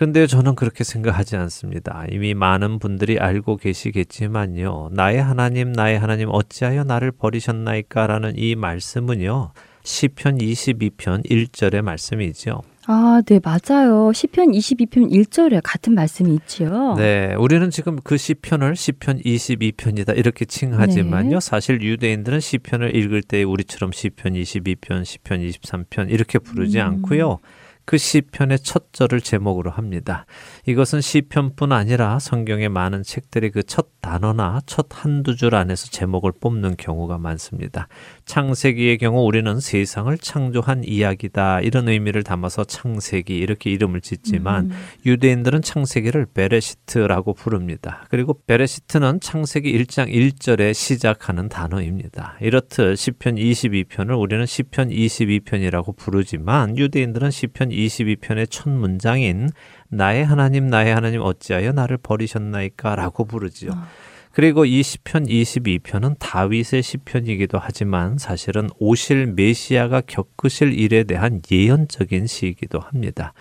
[0.02, 2.06] 근데 저는 그렇게 생각하지 않습니다.
[2.12, 4.90] 이미 많은 분들이 알고 계시겠지만요.
[4.94, 9.52] 나의 하나님, 나의 하나님 어찌하여 나를 버리셨나이까 라는 이 말씀은요.
[9.84, 12.64] 시편 22편 1절의 말씀이죠.
[12.88, 14.12] 아, 네, 맞아요.
[14.12, 16.96] 시편 22편 1절에 같은 말씀이 있지요.
[16.98, 21.30] 네, 우리는 지금 그 시편을 시편 22편이다 이렇게 칭하지만요.
[21.30, 21.40] 네.
[21.40, 26.86] 사실 유대인들은 시편을 읽을 때 우리처럼 시편 22편, 시편 23편 이렇게 부르지 음.
[26.88, 27.38] 않고요.
[27.92, 30.26] 그 시편의 첫 절을 제목으로 합니다.
[30.68, 36.76] 이것은 시편뿐 아니라 성경의 많은 책들이 그 첫 단어나 첫 한두 줄 안에서 제목을 뽑는
[36.78, 37.88] 경우가 많습니다.
[38.26, 44.78] 창세기의 경우 우리는 세상을 창조한 이야기다 이런 의미를 담아서 창세기 이렇게 이름을 짓지만 음.
[45.06, 48.06] 유대인들은 창세기를 베레시트라고 부릅니다.
[48.10, 52.38] 그리고 베레시트는 창세기 1장 1절에 시작하는 단어입니다.
[52.42, 59.50] 이렇듯 시편 22편을 우리는 시편 22편이라고 부르지만 유대인들은 시편 22편의 첫 문장인
[59.92, 63.72] 나의 하나님 나의 하나님 어찌하여 나를 버리셨나이까라고 부르지요.
[64.32, 72.80] 그리고 이 시편 22편은 다윗의 시편이기도 하지만 사실은 오실 메시아가 겪으실 일에 대한 예언적인 시이기도
[72.80, 73.34] 합니다.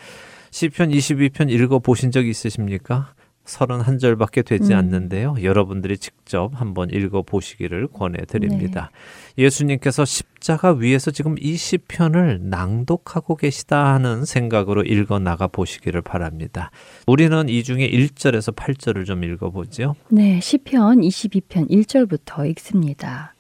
[0.51, 3.15] 시편 22편 읽어 보신 적 있으십니까?
[3.45, 4.79] 31절밖에 되지 음.
[4.79, 5.35] 않는데요.
[5.43, 8.91] 여러분들이 직접 한번 읽어 보시기를 권해 드립니다.
[9.39, 16.71] 예수님께서 십자가 위에서 지금 이 시편을 낭독하고 계시다 하는 생각으로 읽어 나가 보시기를 바랍니다.
[17.07, 19.95] 우리는 이 중에 1절에서 8절을 좀 읽어 보죠.
[20.09, 23.35] 네, 시편 22편 1절부터 읽습니다.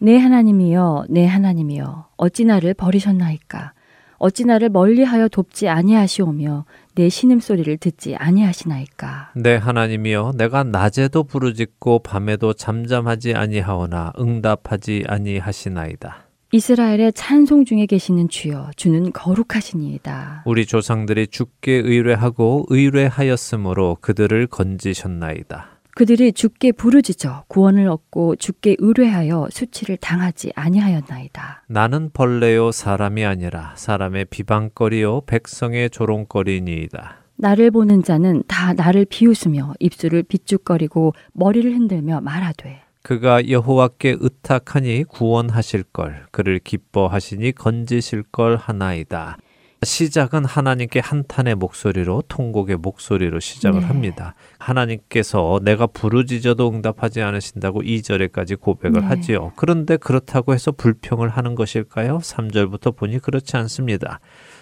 [0.00, 3.72] 내 하나님이여, 내 하나님이여, 어찌 나를 버리셨나이까?
[4.18, 6.64] 어찌 나를 멀리하여 돕지 아니하시오며
[6.98, 9.30] 내 신음소리를 듣지 아니하시나이까.
[9.36, 16.26] 내 하나님이여 내가 낮에도 부르짖고 밤에도 잠잠하지 아니하오나 응답하지 아니하시나이다.
[16.50, 20.42] 이스라엘의 찬송 중에 계시는 주여 주는 거룩하시니이다.
[20.44, 25.77] 우리 조상들이 주께 의뢰하고 의뢰하였으므로 그들을 건지셨나이다.
[25.98, 31.64] 그들이 주께 부르짖어 구원을 얻고 주께 의뢰하여 수치를 당하지 아니하였나이다.
[31.66, 37.16] 나는 벌레요 사람이 아니라 사람의 비방거리요 백성의 조롱거리니이다.
[37.34, 45.82] 나를 보는 자는 다 나를 비웃으며 입술을 비죽거리고 머리를 흔들며 말하되 그가 여호와께 의탁하니 구원하실
[45.92, 49.36] 걸 그를 기뻐하시니 건지실 걸 하나이다.
[49.82, 53.86] 시작은 하나님께 한탄의 목소리로 통곡의 목소리로 시작을 네.
[53.86, 54.34] 합니다.
[54.58, 59.06] 하나님께서 내가 부르짖어도 응답하지 않으신다고 2절에까지 고백을 네.
[59.06, 59.52] 하지요.
[59.54, 62.18] 그런데 그렇다고 해서 불평을 하는 것일까요?
[62.18, 64.18] 3절부터 보니 그렇지 않습니다.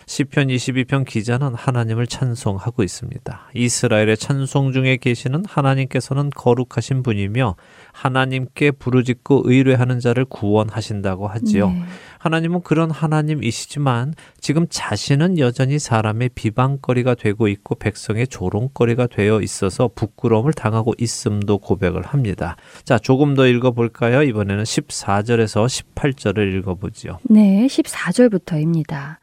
[0.08, 3.50] 시편 22편 기자는 하나님을 찬송하고 있습니다.
[3.54, 7.56] 이스라엘의 찬송 중에 계시는 하나님께서는 거룩하신 분이며
[7.92, 11.70] 하나님께 부르짖고 의뢰하는 자를 구원하신다고 하지요.
[11.70, 11.82] 네.
[12.18, 20.52] 하나님은 그런 하나님이시지만 지금 자신은 여전히 사람의 비방거리가 되고 있고 백성의 조롱거리가 되어 있어서 부끄러움을
[20.52, 22.56] 당하고 있음도 고백을 합니다.
[22.84, 24.22] 자, 조금 더 읽어 볼까요?
[24.22, 27.18] 이번에는 14절에서 18절을 읽어 보지요.
[27.24, 29.16] 네, 14절부터입니다.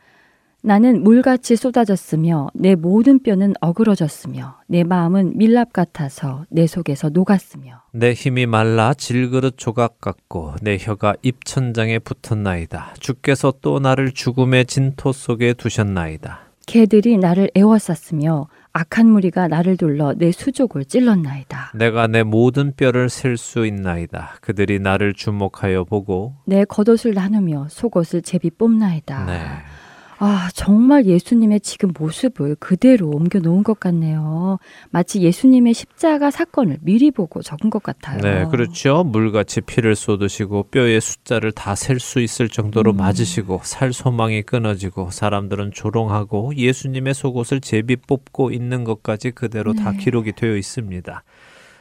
[0.65, 8.13] 나는 물같이 쏟아졌으며 내 모든 뼈는 어그러졌으며 내 마음은 밀랍 같아서 내 속에서 녹았으며 내
[8.13, 12.93] 힘이 말라 질그릇 조각 같고 내 혀가 입천장에 붙었나이다.
[12.99, 16.39] 주께서 또 나를 죽음의 진토 속에 두셨나이다.
[16.65, 21.73] 개들이 나를 애워쌌으며 악한 무리가 나를 둘러 내 수족을 찔렀나이다.
[21.75, 24.37] 내가 내 모든 뼈를 셀 수 있나이다.
[24.39, 29.25] 그들이 나를 주목하여 보고 내 겉옷을 나누며 속옷을 제비 뽑나이다.
[29.25, 29.39] 네.
[30.25, 34.57] 아, 정말 예수님의 지금 모습을 그대로 옮겨 놓은 것 같네요.
[34.89, 38.21] 마치 예수님의 십자가 사건을 미리 보고 적은 것 같아요.
[38.21, 39.03] 네, 그렇죠.
[39.03, 42.97] 물같이 피를 쏟으시고 뼈의 숫자를 다 셀 수 있을 정도로 음.
[42.97, 49.97] 맞으시고 살 소망이 끊어지고 사람들은 조롱하고 예수님의 속옷을 제비 뽑고 있는 것까지 그대로 다 네.
[49.97, 51.23] 기록이 되어 있습니다.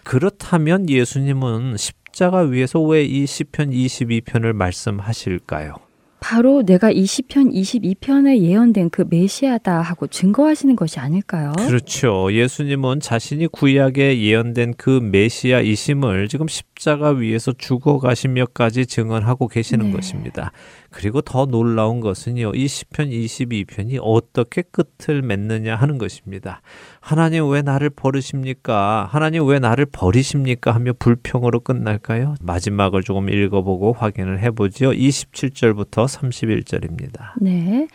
[0.03, 5.74] 그렇다면 예수님은 십자가 위에서 왜 이 시편 22편을 말씀하실까요?
[6.23, 11.53] 바로 내가 이 시편 22편에 예언된 그 메시아다 하고 증거하시는 것이 아닐까요?
[11.59, 12.33] 그렇죠.
[12.33, 19.93] 예수님은 자신이 구약에 예언된 그 메시아이심을 지금 십자가 위에서 죽어 가시며까지 증언하고 계시는 네.
[19.93, 20.53] 것입니다.
[20.93, 22.53] 그리고 더 놀라운 것은요.
[22.55, 26.62] 이 시편 22편이 어떻게 끝을 맺느냐 하는 것입니다.
[27.01, 29.09] 하나님 왜 나를 버리십니까?
[29.11, 30.72] 하나님 왜 나를 버리십니까?
[30.72, 32.34] 하며 불평으로 끝날까요?
[32.40, 34.90] 마지막을 조금 읽어보고 확인을 해보지요.
[34.90, 37.32] 27절부터 31절입니다.
[37.40, 37.88] 네.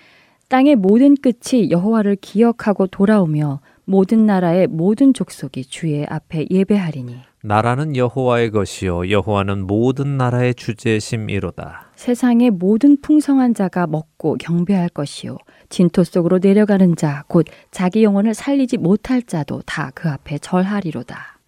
[0.49, 3.59] 땅의 모든 끝이 여호와를 기억하고 돌아오며
[3.89, 11.91] 모든 나라의 모든 족속이 주의 앞에 예배하리니 나라는 여호와의 것이요 여호와는 모든 나라의 주제심이로다.
[11.95, 15.37] 세상의 모든 풍성한 자가 먹고 경배할 것이요
[15.69, 21.39] 진토 속으로 내려가는 자 곧 자기 영혼을 살리지 못할 자도 다 그 앞에 절하리로다.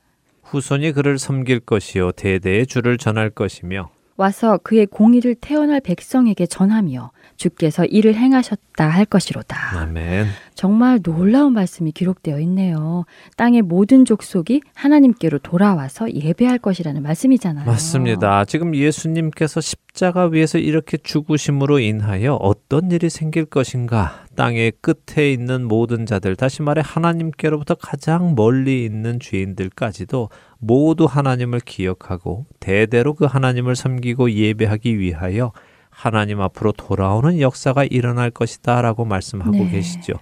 [0.43, 7.85] 후손이 그를 섬길 것이요 대대의 주를 전할 것이며 와서 그의 공의를 태어날 백성에게 전하며 주께서
[7.85, 9.79] 이를 행하셨다 할 것이로다.
[9.79, 10.27] 아멘.
[10.55, 13.05] 정말 놀라운 말씀이 기록되어 있네요.
[13.37, 17.65] 땅의 모든 족속이 하나님께로 돌아와서 예배할 것이라는 말씀이잖아요.
[17.65, 18.43] 맞습니다.
[18.43, 24.25] 지금 예수님께서 십자가 위에서 이렇게 죽으심으로 인하여 어떤 일이 생길 것인가?
[24.35, 32.45] 땅의 끝에 있는 모든 자들, 다시 말해 하나님께로부터 가장 멀리 있는 죄인들까지도 모두 하나님을 기억하고
[32.59, 35.53] 대대로 그 하나님을 섬기고 예배하기 위하여
[35.99, 39.69] 하나님 앞으로 돌아오는 역사가 일어날 것이다 라고 말씀하고 네.
[39.69, 40.13] 계시죠.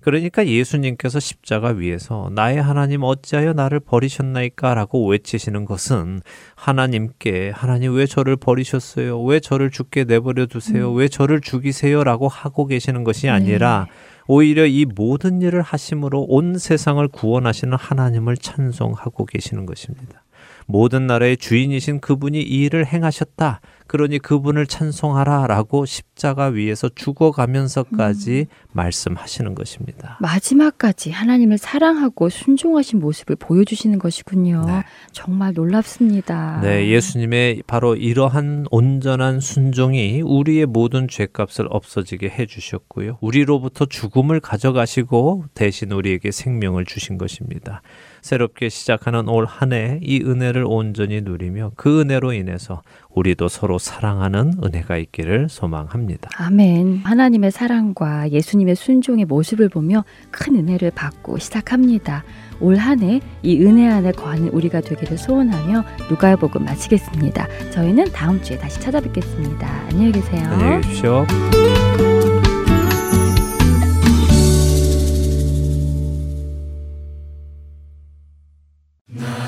[0.00, 6.22] 그러니까 예수님께서 십자가 위에서 나의 하나님 어찌하여 나를 버리셨나이까 라고 외치시는 것은
[6.54, 9.22] 하나님께 하나님 왜 저를 버리셨어요?
[9.24, 10.90] 왜 저를 죽게 내버려 두세요?
[10.92, 12.02] 왜 저를 죽이세요?
[12.02, 13.88] 라고 하고 계시는 것이 아니라
[14.26, 20.22] 오히려 이 모든 일을 하심으로 온 세상을 구원하시는 하나님을 찬송하고 계시는 것입니다.
[20.66, 23.60] 모든 나라의 주인이신 그분이 이 일을 행하셨다.
[23.86, 30.18] 그러니 그분을 찬송하라 라고 십자가 위에서 죽어가면서까지 말씀하시는 것입니다.
[30.20, 34.64] 마지막까지 하나님을 사랑하고 순종하신 모습을 보여주시는 것이군요.
[34.66, 34.82] 네.
[35.12, 36.60] 정말 놀랍습니다.
[36.62, 43.18] 네, 예수님의 바로 이러한 온전한 순종이 우리의 모든 죄값을 없어지게 해주셨고요.
[43.20, 47.82] 우리로부터 죽음을 가져가시고 대신 우리에게 생명을 주신 것입니다.
[48.26, 54.54] 새롭게 시작하는 올 한 해 이 은혜를 온전히 누리며 그 은혜로 인해서 우리도 서로 사랑하는
[54.64, 56.28] 은혜가 있기를 소망합니다.
[56.36, 57.02] 아멘.
[57.04, 62.24] 하나님의 사랑과 예수님의 순종의 모습을 보며 큰 은혜를 받고 시작합니다.
[62.60, 67.46] 올 한 해 이 은혜 안에 거하는 우리가 되기를 소원하며 누가복음 마치겠습니다.
[67.70, 69.66] 저희는 다음 주에 다시 찾아뵙겠습니다.
[69.90, 70.42] 안녕히 계세요.
[70.50, 71.26] 안녕히 계십시오.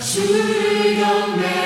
[0.00, 1.57] 주를 경배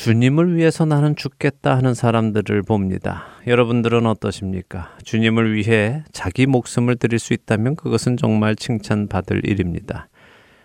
[0.00, 3.26] 주님을 위해서 나는 죽겠다 하는 사람들을 봅니다.
[3.46, 4.96] 여러분들은 어떠십니까?
[5.04, 10.08] 주님을 위해 자기 목숨을 드릴 수 있다면 그것은 정말 칭찬받을 일입니다.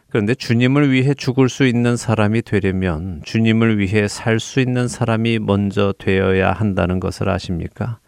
[0.07, 5.93] 그런데 주님을 위해 죽을 수 있는 사람이 되려면 주님을 위해 살 수 있는 사람이 먼저
[5.97, 7.99] 되어야 한다는 것을 아십니까?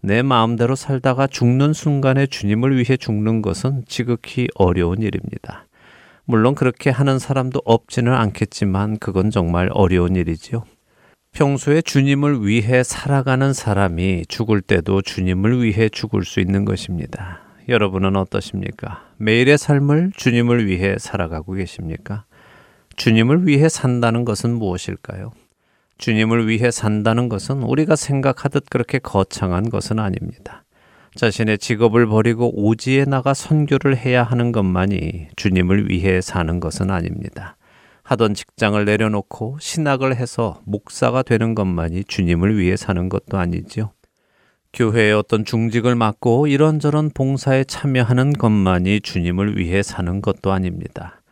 [0.00, 5.66] 내 마음대로 살다가 죽는 순간에 주님을 위해 죽는 것은 지극히 어려운 일입니다.
[6.26, 10.64] 물론 그렇게 하는 사람도 없지는 않겠지만 그건 정말 어려운 일이지요.
[11.32, 17.40] 평소에 주님을 위해 살아가는 사람이 죽을 때도 주님을 위해 죽을 수 있는 것입니다.
[17.68, 19.04] 여러분은 어떠십니까?
[19.18, 22.24] 매일의 삶을 주님을 위해 살아가고 계십니까?
[22.96, 25.32] 주님을 위해 산다는 것은 무엇일까요?
[25.98, 30.63] 주님을 위해 산다는 것은 우리가 생각하듯 그렇게 거창한 것은 아닙니다.
[31.14, 37.56] 자신의 직업을 버리고 오지에 나가 선교를 해야 하는 것만이 주님을 위해 사는 것은 아닙니다.
[38.02, 43.92] 하던 직장을 내려놓고 신학을 해서 목사가 되는 것만이 주님을 위해 사는 것도 아니지요.
[44.72, 51.22] 교회의 어떤 중직을 맡고 이런저런 봉사에 참여하는 것만이 주님을 위해 사는 것도 아닙니다.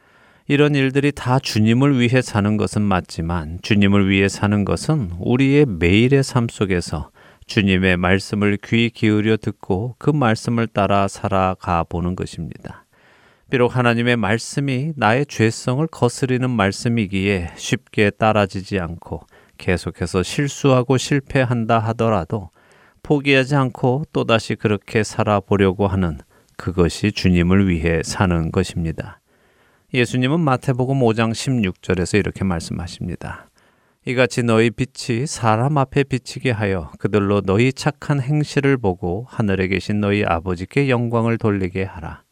[0.46, 6.46] 이런 일들이 다 주님을 위해 사는 것은 맞지만 주님을 위해 사는 것은 우리의 매일의 삶
[6.48, 7.10] 속에서
[7.46, 12.84] 주님의 말씀을 귀 기울여 듣고 그 말씀을 따라 살아가 보는 것입니다.
[13.50, 19.26] 비록 하나님의 말씀이 나의 죄성을 거스리는 말씀이기에 쉽게 따라지지 않고
[19.58, 22.50] 계속해서 실수하고 실패한다 하더라도
[23.02, 26.18] 포기하지 않고 또다시 그렇게 살아보려고 하는
[26.56, 29.20] 그것이 주님을 위해 사는 것입니다.
[29.92, 33.50] 예수님은 마태복음 5장 16절에서 이렇게 말씀하십니다.
[34.04, 40.24] 이같이 너희 빛이 사람 앞에 비치게 하여 그들로 너희 착한 행실을 보고 하늘에 계신 너희
[40.24, 42.24] 아버지께 영광을 돌리게 하라.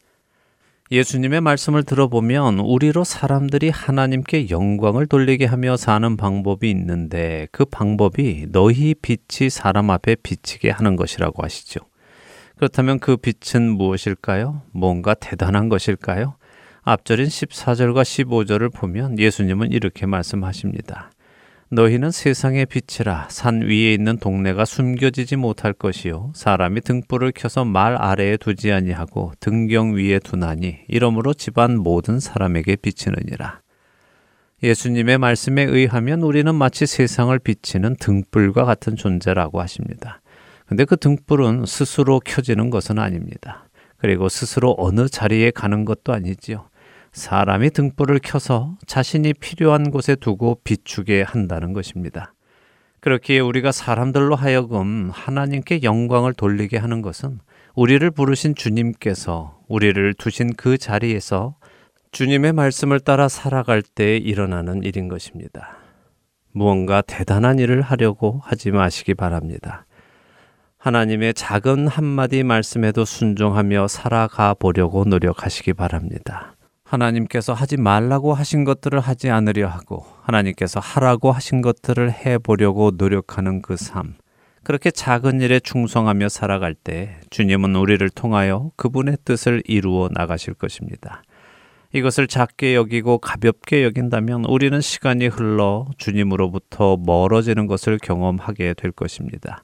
[0.91, 8.93] 예수님의 말씀을 들어보면 우리로 사람들이 하나님께 영광을 돌리게 하며 사는 방법이 있는데 그 방법이 너희
[8.93, 11.79] 빛이 사람 앞에 비치게 하는 것이라고 하시죠.
[12.57, 14.63] 그렇다면 그 빛은 무엇일까요?
[14.73, 16.35] 뭔가 대단한 것일까요?
[16.81, 21.10] 앞절인 14절과 15절을 보면 예수님은 이렇게 말씀하십니다.
[21.73, 28.35] 너희는 세상의 빛이라 산 위에 있는 동네가 숨겨지지 못할 것이요 사람이 등불을 켜서 말 아래에
[28.35, 33.61] 두지 아니하고 등경 위에 두나니 이러므로 집안 모든 사람에게 비치느니라
[34.61, 40.21] 예수님의 말씀에 의하면 우리는 마치 세상을 비치는 등불과 같은 존재라고 하십니다.
[40.65, 43.65] 근데 그 등불은 스스로 켜지는 것은 아닙니다.
[43.97, 46.69] 그리고 스스로 어느 자리에 가는 것도 아니지요.
[47.11, 52.33] 사람이 등불을 켜서 자신이 필요한 곳에 두고 비추게 한다는 것입니다.
[53.01, 57.39] 그렇기에 우리가 사람들로 하여금 하나님께 영광을 돌리게 하는 것은
[57.75, 61.55] 우리를 부르신 주님께서 우리를 두신 그 자리에서
[62.11, 65.77] 주님의 말씀을 따라 살아갈 때 일어나는 일인 것입니다.
[66.51, 69.85] 무언가 대단한 일을 하려고 하지 마시기 바랍니다.
[70.77, 76.55] 하나님의 작은 한마디 말씀에도 순종하며 살아가 보려고 노력하시기 바랍니다.
[76.91, 83.61] 하나님께서 하지 말라고 하신 것들을 하지 않으려 하고 하나님께서 하라고 하신 것들을 해 보려고 노력하는
[83.61, 84.15] 그 삶.
[84.63, 91.23] 그렇게 작은 일에 충성하며 살아갈 때 주님은 우리를 통하여 그분의 뜻을 이루어 나가실 것입니다.
[91.93, 99.63] 이것을 작게 여기고 가볍게 여긴다면 우리는 시간이 흘러 주님으로부터 멀어지는 것을 경험하게 될 것입니다.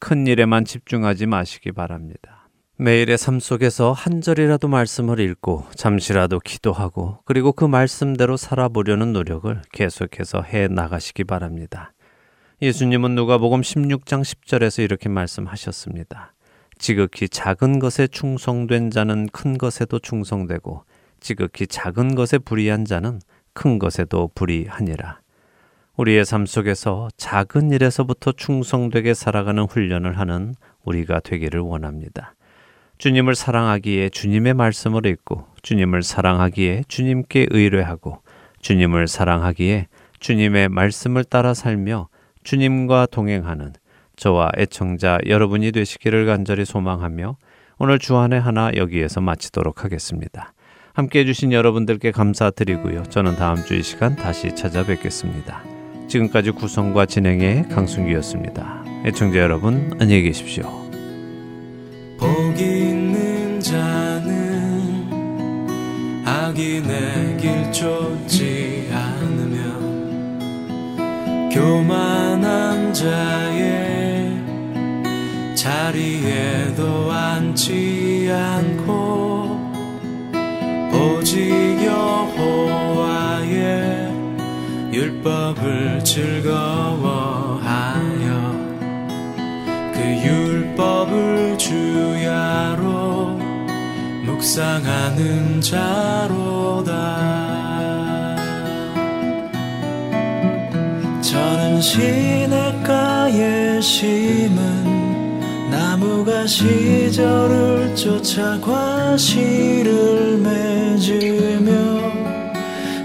[0.00, 2.37] 큰 일에만 집중하지 마시기 바랍니다.
[2.80, 10.42] 매일의 삶 속에서 한 절이라도 말씀을 읽고 잠시라도 기도하고 그리고 그 말씀대로 살아보려는 노력을 계속해서
[10.42, 11.92] 해 나가시기 바랍니다.
[12.62, 16.34] 예수님은 누가복음 16장 10절에서 이렇게 말씀하셨습니다.
[16.78, 20.84] 지극히 작은 것에 충성된 자는 큰 것에도 충성되고
[21.18, 23.18] 지극히 작은 것에 불의한 자는
[23.54, 25.18] 큰 것에도 불의하니라.
[25.96, 30.54] 우리의 삶 속에서 작은 일에서부터 충성되게 살아가는 훈련을 하는
[30.84, 32.36] 우리가 되기를 원합니다.
[32.98, 38.22] 주님을 사랑하기에 주님의 말씀을 읽고 주님을 사랑하기에 주님께 의뢰하고
[38.60, 39.86] 주님을 사랑하기에
[40.20, 42.08] 주님의 말씀을 따라 살며
[42.42, 43.72] 주님과 동행하는
[44.16, 47.36] 저와 애청자 여러분이 되시기를 간절히 소망하며
[47.78, 50.52] 오늘 주안의 하나 여기에서 마치도록 하겠습니다.
[50.92, 53.04] 함께 해주신 여러분들께 감사드리고요.
[53.04, 55.62] 저는 다음 주 이 시간 다시 찾아뵙겠습니다.
[56.08, 58.82] 지금까지 구성과 진행의 강순기였습니다.
[59.04, 60.87] 애청자 여러분 안녕히 계십시오.
[62.18, 62.26] 복
[62.60, 65.08] 있는 자는
[66.26, 69.58] 악인의 길 쫓지 않으며
[71.52, 74.36] 교만한 자의
[75.54, 79.72] 자리에도 앉지 않고
[80.92, 81.48] 오직
[81.84, 83.48] 여호와의
[84.92, 87.47] 율법을 즐거워하여
[90.08, 93.38] 그 율법을 주야로
[94.24, 96.88] 묵상하는 자로다.
[101.20, 103.38] 저는 시냇가에
[103.82, 105.40] 심은
[105.70, 111.70] 나무가 시절을 쫓아 과실을 맺으며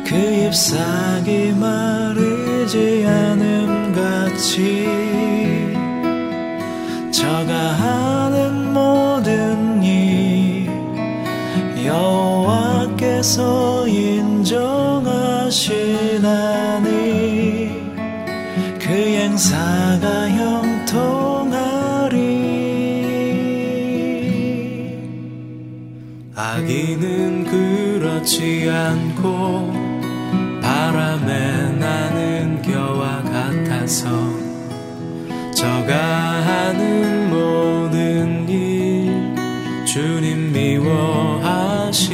[0.06, 5.13] 그 잎사귀 마르지 않음 같이
[7.24, 10.68] 저가 하는 모든 일
[11.86, 13.38] 여호와께서
[13.88, 14.52] 인정하시나니
[18.78, 20.84] 그 행사가 형통하리.
[26.36, 29.72] 악인은 그렇지 않고
[30.62, 34.23] 바람에 나는 겨와 같아서
[35.64, 39.34] 저가 하는 모든 일
[39.86, 42.14] 주님 미워하시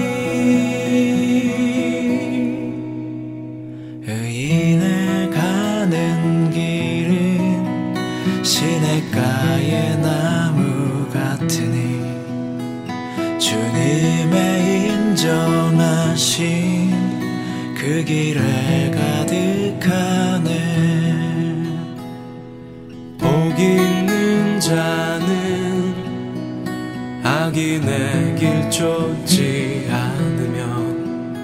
[27.71, 31.39] 악인의 길 쫓지 않으면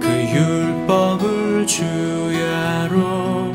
[0.00, 3.52] 그 율법을 주야로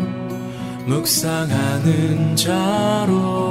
[0.85, 3.46] 묵상하는 자로다